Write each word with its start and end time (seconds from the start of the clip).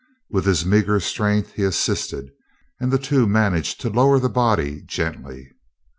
With 0.31 0.45
his 0.47 0.65
meager 0.65 0.99
strength 0.99 1.51
he 1.51 1.61
assisted, 1.63 2.31
and 2.79 2.91
the 2.91 2.97
two 2.97 3.27
managed 3.27 3.79
to 3.81 3.89
lower 3.91 4.17
the 4.17 4.29
body 4.29 4.81
gently. 4.83 5.51